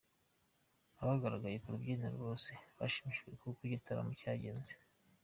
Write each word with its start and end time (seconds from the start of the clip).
Abagaragaye 1.01 1.55
ku 1.61 1.67
rubyiniro 1.73 2.17
bose 2.25 2.51
bashimishijwe 2.77 3.27
n'uko 3.37 3.61
igitaramo 3.67 4.11
cyagenze. 4.21 4.71